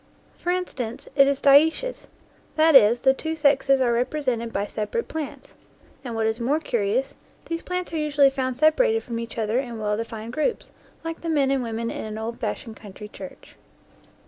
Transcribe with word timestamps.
For 0.35 0.51
instance, 0.51 1.07
it 1.15 1.27
is 1.27 1.43
dioecious, 1.43 2.07
that 2.55 2.75
is 2.75 3.01
the 3.01 3.13
two 3.13 3.35
sexes 3.35 3.79
are 3.79 3.93
represented 3.93 4.51
by 4.51 4.65
separate 4.65 5.07
plants; 5.07 5.53
and 6.03 6.15
what 6.15 6.25
is 6.25 6.39
more 6.39 6.59
curious, 6.59 7.13
these 7.45 7.61
plants 7.61 7.93
are 7.93 7.97
usually 7.97 8.31
found 8.31 8.57
separated 8.57 9.03
from 9.03 9.19
each 9.19 9.37
other 9.37 9.59
in 9.59 9.77
well 9.77 9.95
defined 9.97 10.33
groups, 10.33 10.71
like 11.03 11.21
the 11.21 11.29
men 11.29 11.51
and 11.51 11.61
women 11.61 11.91
in 11.91 11.97
44 11.97 11.97
NEW 11.97 11.97
GLEANINGS 11.97 12.17
IN 12.17 12.17
OLD 12.17 12.39
FIELDS 12.39 12.41
an 12.41 12.47
old 12.49 12.55
fashioned 12.55 12.75
country 12.77 13.07
church. 13.09 13.55